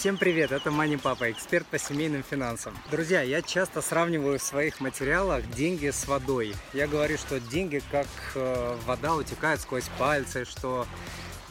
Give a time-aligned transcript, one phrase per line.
[0.00, 2.74] Всем привет, это Мани Папа, эксперт по семейным финансам.
[2.90, 6.54] Друзья, я часто сравниваю в своих материалах деньги с водой.
[6.72, 10.86] Я говорю, что деньги как э, вода утекает сквозь пальцы, что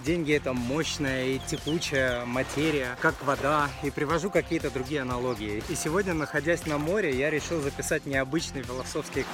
[0.06, 5.62] Деньги это мощная и текучая материя, как вода, и привожу какие-то другие аналогии.
[5.68, 9.26] И сегодня, находясь на море, я решил записать необычный философский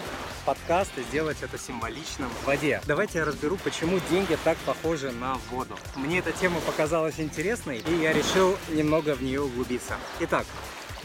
[0.43, 2.81] подкаст и сделать это символично в воде.
[2.87, 5.77] Давайте я разберу, почему деньги так похожи на воду.
[5.95, 9.97] Мне эта тема показалась интересной, и я решил немного в нее углубиться.
[10.19, 10.45] Итак,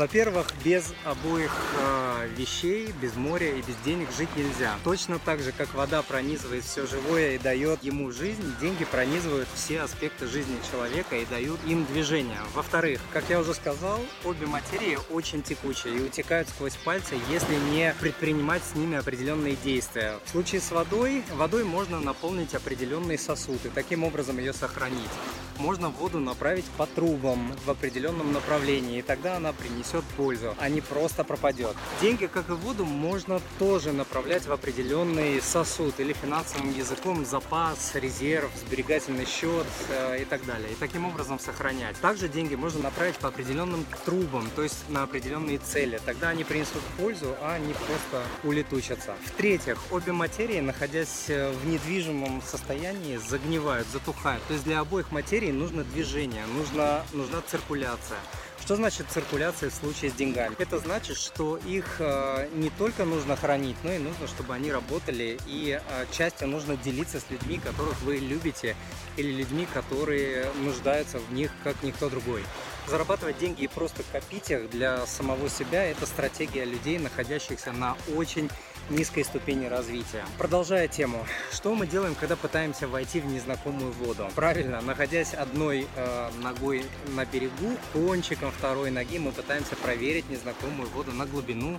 [0.01, 4.79] во-первых, без обоих э, вещей, без моря и без денег жить нельзя.
[4.83, 9.83] Точно так же, как вода пронизывает все живое и дает ему жизнь, деньги пронизывают все
[9.83, 12.41] аспекты жизни человека и дают им движение.
[12.55, 17.95] Во-вторых, как я уже сказал, обе материи очень текучие и утекают сквозь пальцы, если не
[18.01, 20.15] предпринимать с ними определенные действия.
[20.25, 25.11] В случае с водой, водой можно наполнить определенный сосуд и таким образом ее сохранить.
[25.59, 30.69] Можно воду направить по трубам в определенном направлении, и тогда она принесет принесет пользу, а
[30.69, 31.75] не просто пропадет.
[32.01, 38.51] Деньги, как и воду, можно тоже направлять в определенный сосуд или финансовым языком запас, резерв,
[38.57, 40.71] сберегательный счет э, и так далее.
[40.73, 41.97] И таким образом сохранять.
[42.01, 46.01] Также деньги можно направить по определенным трубам, то есть на определенные цели.
[46.05, 49.15] Тогда они принесут пользу, а не просто улетучатся.
[49.27, 54.43] В-третьих, обе материи, находясь э, в недвижимом состоянии, загнивают, затухают.
[54.47, 58.19] То есть для обоих материй нужно движение, нужна, нужна циркуляция.
[58.61, 60.55] Что значит циркуляция в случае с деньгами?
[60.59, 65.39] Это значит, что их э, не только нужно хранить, но и нужно, чтобы они работали,
[65.47, 68.77] и э, частью нужно делиться с людьми, которых вы любите,
[69.17, 72.45] или людьми, которые нуждаются в них, как никто другой.
[72.87, 78.51] Зарабатывать деньги и просто копить их для самого себя– это стратегия людей, находящихся на очень
[78.89, 80.25] низкой ступени развития.
[80.39, 84.29] Продолжая тему, что мы делаем, когда пытаемся войти в незнакомую воду?
[84.35, 86.85] Правильно, находясь одной э, ногой
[87.15, 91.79] на берегу, кончиком второй ноги мы пытаемся проверить незнакомую воду на глубину,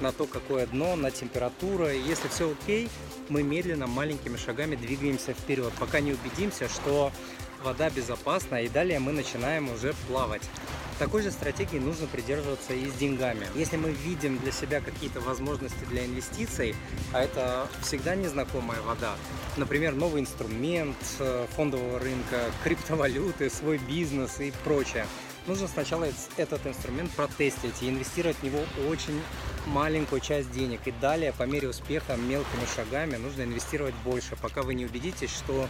[0.00, 1.88] на то, какое дно, на температуру.
[1.88, 2.88] Если все окей,
[3.28, 7.12] мы медленно, маленькими шагами двигаемся вперед, пока не убедимся, что
[7.62, 10.42] вода безопасна, и далее мы начинаем уже плавать.
[10.98, 13.46] Такой же стратегии нужно придерживаться и с деньгами.
[13.54, 16.76] Если мы видим для себя какие-то возможности для инвестиций,
[17.12, 19.14] а это всегда незнакомая вода,
[19.56, 25.06] например, новый инструмент э, фондового рынка, криптовалюты, свой бизнес и прочее,
[25.46, 26.06] нужно сначала
[26.36, 29.20] этот инструмент протестить и инвестировать в него очень
[29.66, 30.80] маленькую часть денег.
[30.86, 35.66] И далее, по мере успеха, мелкими шагами нужно инвестировать больше, пока вы не убедитесь, что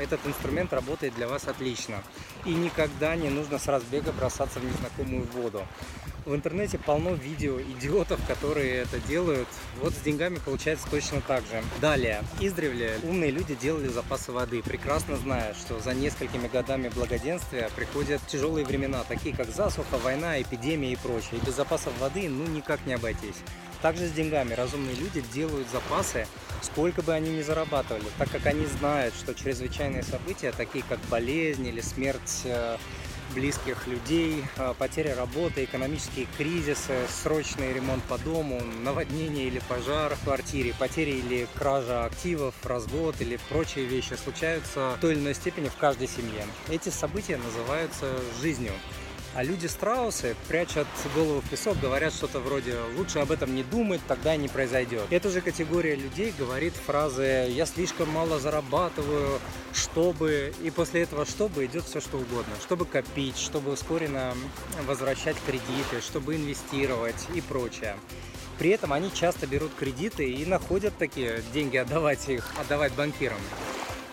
[0.00, 2.02] этот инструмент работает для вас отлично.
[2.44, 5.62] И никогда не нужно с разбега бросаться в незнакомую воду.
[6.24, 9.48] В интернете полно видео идиотов, которые это делают.
[9.80, 11.62] Вот с деньгами получается точно так же.
[11.80, 12.22] Далее.
[12.40, 18.64] Издревле умные люди делали запасы воды, прекрасно зная, что за несколькими годами благоденствия приходят тяжелые
[18.64, 21.40] времена, такие как засуха, война, эпидемия и прочее.
[21.42, 23.42] И без запасов воды ну никак не обойтись.
[23.82, 26.26] Также с деньгами разумные люди делают запасы,
[26.62, 31.66] сколько бы они ни зарабатывали, так как они знают, что чрезвычайные события, такие как болезнь
[31.66, 32.76] или смерть э,
[33.34, 40.24] близких людей, э, потеря работы, экономические кризисы, срочный ремонт по дому, наводнение или пожар в
[40.24, 45.68] квартире, потеря или кража активов, развод или прочие вещи случаются в той или иной степени
[45.68, 46.46] в каждой семье.
[46.68, 48.06] Эти события называются
[48.40, 48.72] жизнью.
[49.34, 54.02] А люди страусы прячут голову в песок, говорят что-то вроде «лучше об этом не думать,
[54.06, 55.04] тогда не произойдет».
[55.08, 59.40] Эта же категория людей говорит фразы «я слишком мало зарабатываю,
[59.72, 62.52] чтобы…» И после этого «чтобы» идет все что угодно.
[62.60, 64.34] Чтобы копить, чтобы ускоренно
[64.86, 67.96] возвращать кредиты, чтобы инвестировать и прочее.
[68.58, 73.40] При этом они часто берут кредиты и находят такие деньги отдавать их, отдавать банкирам.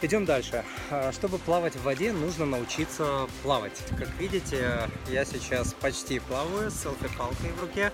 [0.01, 0.63] Идем дальше.
[0.91, 3.77] А, чтобы плавать в воде, нужно научиться плавать.
[3.97, 7.91] Как видите, я сейчас почти плаваю с селфи-палкой в руке,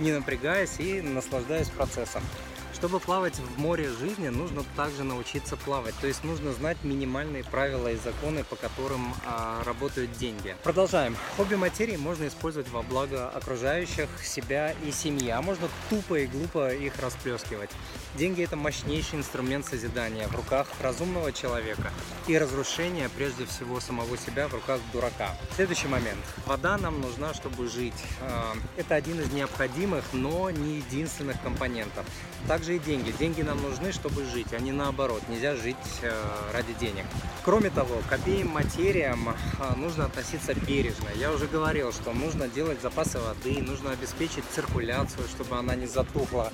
[0.00, 2.22] не напрягаясь и наслаждаюсь процессом.
[2.76, 5.94] Чтобы плавать в море жизни, нужно также научиться плавать.
[6.02, 10.54] То есть нужно знать минимальные правила и законы, по которым а, работают деньги.
[10.62, 11.16] Продолжаем.
[11.38, 16.70] Обе материи можно использовать во благо окружающих, себя и семьи, а можно тупо и глупо
[16.70, 17.70] их расплескивать.
[18.14, 21.90] Деньги это мощнейший инструмент созидания в руках разумного человека
[22.26, 25.34] и разрушения прежде всего самого себя в руках дурака.
[25.54, 26.20] Следующий момент.
[26.44, 27.94] Вода нам нужна, чтобы жить.
[28.20, 32.04] А, это один из необходимых, но не единственных компонентов.
[32.46, 33.12] Также также и деньги.
[33.18, 35.22] Деньги нам нужны, чтобы жить, а не наоборот.
[35.28, 36.12] Нельзя жить э,
[36.52, 37.04] ради денег.
[37.44, 41.08] Кроме того, к обеим материям э, нужно относиться бережно.
[41.14, 46.52] Я уже говорил, что нужно делать запасы воды, нужно обеспечить циркуляцию, чтобы она не затухла.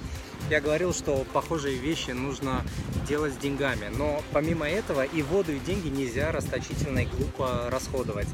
[0.51, 2.63] Я говорил, что похожие вещи нужно
[3.09, 3.89] делать с деньгами.
[3.97, 8.29] Но помимо этого и воду, и деньги нельзя расточительно и глупо расходовать.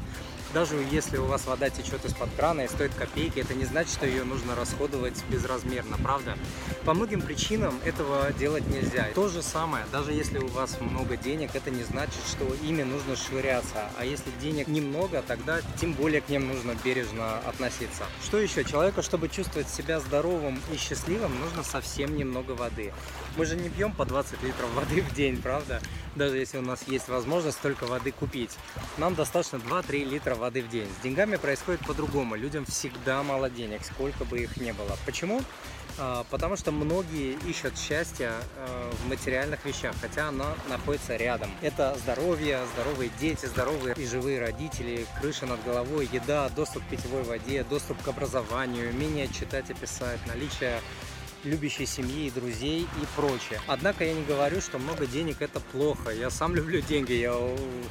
[0.53, 4.07] Даже если у вас вода течет из-под крана и стоит копейки, это не значит, что
[4.07, 6.37] ее нужно расходовать безразмерно, правда?
[6.85, 9.09] По многим причинам этого делать нельзя.
[9.13, 13.15] То же самое, даже если у вас много денег, это не значит, что ими нужно
[13.15, 13.91] швыряться.
[13.97, 18.03] А если денег немного, тогда тем более к ним нужно бережно относиться.
[18.23, 18.63] Что еще?
[18.63, 22.91] Человеку, чтобы чувствовать себя здоровым и счастливым, нужно совсем немного воды.
[23.37, 25.79] Мы же не пьем по 20 литров воды в день, правда?
[26.15, 28.57] Даже если у нас есть возможность столько воды купить.
[28.97, 30.87] Нам достаточно 2-3 литра воды в день.
[30.99, 32.35] С деньгами происходит по-другому.
[32.35, 34.97] Людям всегда мало денег, сколько бы их ни было.
[35.05, 35.41] Почему?
[35.97, 41.51] А, потому что многие ищут счастье а, в материальных вещах, хотя оно находится рядом.
[41.61, 47.23] Это здоровье, здоровые дети, здоровые и живые родители, крыша над головой, еда, доступ к питьевой
[47.23, 50.79] воде, доступ к образованию, умение читать и писать, наличие
[51.43, 53.59] любящей семьи и друзей и прочее.
[53.67, 56.11] Однако я не говорю, что много денег это плохо.
[56.11, 57.33] Я сам люблю деньги, я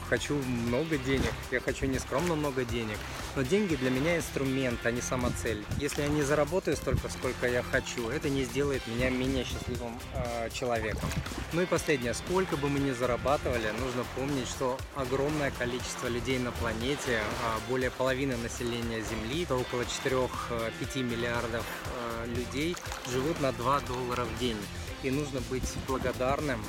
[0.09, 2.99] хочу много денег, я хочу не скромно много денег.
[3.37, 5.65] Но деньги для меня инструмент, а не сама цель.
[5.79, 10.51] Если я не заработаю столько, сколько я хочу, это не сделает меня менее счастливым э,
[10.51, 11.09] человеком.
[11.53, 16.53] Ну и последнее, сколько бы мы ни зарабатывали, нужно помнить, что огромное количество людей на
[16.53, 22.77] планете, а более половины населения Земли, это около 4-5 миллиардов э, людей,
[23.11, 24.59] живут на 2 доллара в день.
[25.03, 26.61] И нужно быть благодарным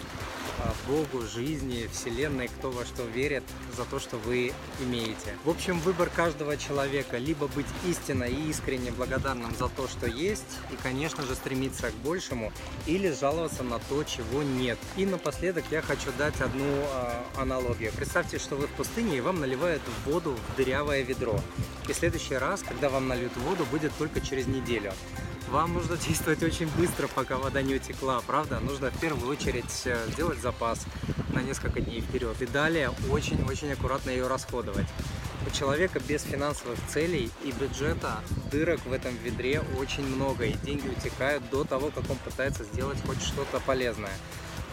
[0.59, 3.43] а, Богу, жизни, Вселенной, кто во что верит,
[3.77, 5.35] за то, что вы имеете.
[5.45, 10.43] В общем, выбор каждого человека либо быть истинно и искренне благодарным за то, что есть,
[10.71, 12.51] и, конечно же, стремиться к большему,
[12.87, 14.77] или жаловаться на то, чего нет.
[14.97, 17.91] И напоследок я хочу дать одну э, аналогию.
[17.95, 21.39] Представьте, что вы в пустыне, и вам наливают воду в дырявое ведро.
[21.87, 24.91] И следующий раз, когда вам нальют воду, будет только через неделю.
[25.51, 28.59] Вам нужно действовать очень быстро, пока вода не утекла, правда?
[28.59, 30.85] Нужно в первую очередь э, сделать запас
[31.33, 34.85] на несколько дней вперед и далее очень-очень аккуратно ее расходовать.
[35.47, 38.19] У человека без финансовых целей и бюджета
[38.51, 42.99] дырок в этом ведре очень много, и деньги утекают до того, как он пытается сделать
[43.07, 44.13] хоть что-то полезное.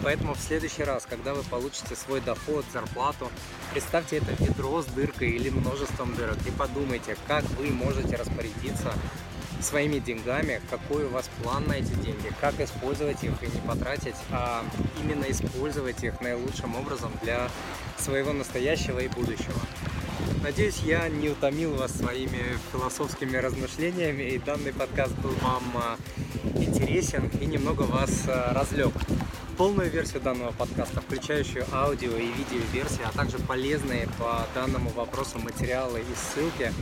[0.03, 3.31] Поэтому в следующий раз, когда вы получите свой доход, зарплату,
[3.73, 8.93] представьте это ведро с дыркой или множеством дырок и подумайте, как вы можете распорядиться
[9.61, 14.17] своими деньгами, какой у вас план на эти деньги, как использовать их и не потратить,
[14.31, 14.65] а
[15.03, 17.49] именно использовать их наилучшим образом для
[17.99, 19.61] своего настоящего и будущего.
[20.43, 25.97] Надеюсь, я не утомил вас своими философскими размышлениями, и данный подкаст был вам а,
[26.55, 28.93] интересен и немного вас а, разлег.
[29.57, 35.39] Полную версию данного подкаста, включающую аудио и видео версии, а также полезные по данному вопросу
[35.39, 36.73] материалы и ссылки,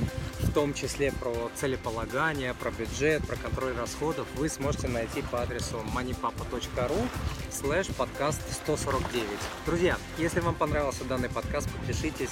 [0.55, 7.09] том числе про целеполагание, про бюджет, про контроль расходов, вы сможете найти по адресу moneypapa.ru
[7.51, 9.27] slash подкаст 149.
[9.67, 12.31] Друзья, если вам понравился данный подкаст, подпишитесь,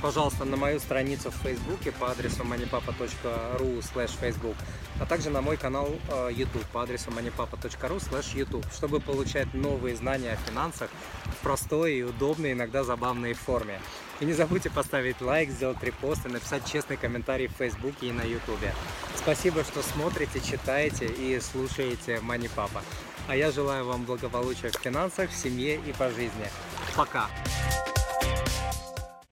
[0.00, 4.56] пожалуйста, на мою страницу в Фейсбуке по адресу moneypapa.ru slash Facebook,
[5.00, 9.96] а также на мой канал э, YouTube по адресу moneypapa.ru slash YouTube, чтобы получать новые
[9.96, 10.88] знания о финансах
[11.24, 13.80] в простой и удобной, иногда забавной форме.
[14.20, 18.22] И не забудьте поставить лайк, сделать репост и написать честный комментарий в Фейсбуке и на
[18.22, 18.74] Ютубе.
[19.14, 22.82] Спасибо, что смотрите, читаете и слушаете Money Papa.
[23.28, 26.48] А я желаю вам благополучия в финансах, в семье и по жизни.
[26.94, 27.28] Пока!